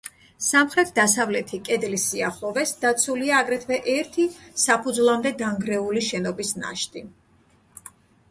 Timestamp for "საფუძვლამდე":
4.63-5.33